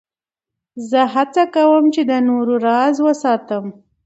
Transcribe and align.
زه 0.89 1.01
هڅه 1.13 1.43
کوم، 1.55 1.83
چي 1.93 2.01
د 2.09 2.11
نورو 2.27 2.55
راز 2.67 2.95
وساتم. 3.05 3.65